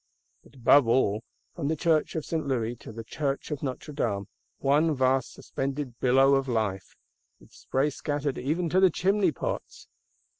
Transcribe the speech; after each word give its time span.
But 0.41 0.55
above 0.55 0.87
all, 0.87 1.21
from 1.53 1.67
the 1.67 1.75
Church 1.75 2.15
of 2.15 2.25
St. 2.25 2.47
Louis 2.47 2.75
to 2.77 2.91
the 2.91 3.03
Church 3.03 3.51
of 3.51 3.61
Notre 3.61 3.93
Dame: 3.93 4.27
one 4.57 4.95
vast 4.95 5.31
suspended 5.33 5.99
billow 5.99 6.33
of 6.33 6.47
Life,—with 6.47 7.51
spray 7.51 7.91
scattered 7.91 8.39
even 8.39 8.67
to 8.69 8.79
the 8.79 8.89
chimney 8.89 9.31
pots! 9.31 9.87